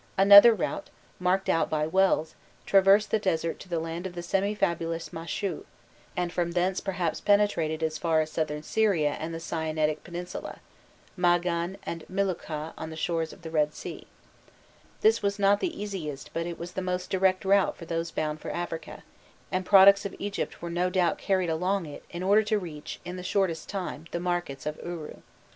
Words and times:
Another 0.17 0.51
route, 0.55 0.89
marked 1.19 1.47
out 1.47 1.69
by 1.69 1.85
wells, 1.85 2.33
traversed 2.65 3.11
the 3.11 3.19
desert 3.19 3.59
to 3.59 3.69
the 3.69 3.77
land 3.79 4.07
of 4.07 4.15
the 4.15 4.23
semi 4.23 4.55
fabulous 4.55 5.09
Mashu, 5.13 5.63
and 6.17 6.33
from 6.33 6.53
thence 6.53 6.79
perhaps 6.81 7.21
penetrated 7.21 7.83
as 7.83 7.99
far 7.99 8.19
as 8.19 8.31
Southern 8.31 8.63
Syria 8.63 9.15
and 9.19 9.31
the 9.31 9.39
Sinaitic 9.39 10.03
Peninsula 10.03 10.57
Magan 11.15 11.77
and 11.83 12.03
Milukhkha 12.11 12.73
on 12.79 12.89
the 12.89 12.95
shores 12.95 13.31
of 13.31 13.43
the 13.43 13.51
Red 13.51 13.75
Sea: 13.75 14.07
this 15.01 15.21
was 15.21 15.37
not 15.37 15.59
the 15.59 15.79
easiest 15.79 16.31
but 16.33 16.47
it 16.47 16.57
was 16.57 16.71
the 16.71 16.81
most 16.81 17.11
direct 17.11 17.45
route 17.45 17.77
for 17.77 17.85
those 17.85 18.09
bound 18.09 18.41
for 18.41 18.49
Africa, 18.49 19.03
and 19.51 19.67
products 19.67 20.03
of 20.03 20.15
Egypt 20.17 20.63
were 20.63 20.71
no 20.71 20.89
doubt 20.89 21.19
carried 21.19 21.51
along 21.51 21.85
it 21.85 22.03
in 22.09 22.23
order 22.23 22.41
to 22.41 22.57
reach 22.57 22.99
in 23.05 23.17
the 23.17 23.23
shortest 23.23 23.69
time 23.69 24.05
the 24.09 24.19
markets 24.19 24.65
of 24.65 24.77
Uru. 24.83 25.17